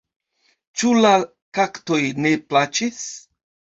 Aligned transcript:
Ĉu 0.79 0.93
la 1.01 1.11
kaktoj 1.59 1.99
ne 2.25 2.33
plaĉis? 2.47 3.05